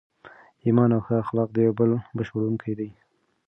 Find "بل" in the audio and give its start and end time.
1.79-1.91